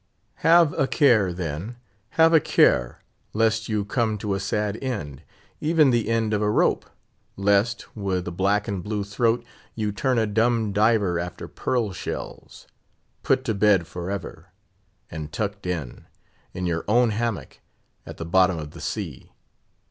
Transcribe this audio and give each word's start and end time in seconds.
Have 0.41 0.73
a 0.79 0.87
care, 0.87 1.31
then, 1.31 1.75
have 2.17 2.33
a 2.33 2.39
care, 2.39 3.03
lest 3.33 3.69
you 3.69 3.85
come 3.85 4.17
to 4.17 4.33
a 4.33 4.39
sad 4.39 4.77
end, 4.83 5.21
even 5.59 5.91
the 5.91 6.09
end 6.09 6.33
of 6.33 6.41
a 6.41 6.49
rope; 6.49 6.87
lest, 7.37 7.95
with 7.95 8.27
a 8.27 8.31
black 8.31 8.67
and 8.67 8.83
blue 8.83 9.03
throat, 9.03 9.45
you 9.75 9.91
turn 9.91 10.17
a 10.17 10.25
dumb 10.25 10.73
diver 10.73 11.19
after 11.19 11.47
pearl 11.47 11.91
shells; 11.93 12.65
put 13.21 13.45
to 13.45 13.53
bed 13.53 13.85
for 13.85 14.09
ever, 14.09 14.47
and 15.11 15.31
tucked 15.31 15.67
in, 15.67 16.07
in 16.51 16.65
your 16.65 16.83
own 16.87 17.11
hammock, 17.11 17.59
at 18.03 18.17
the 18.17 18.25
bottom 18.25 18.57
of 18.57 18.71
the 18.71 18.81
sea. 18.81 19.31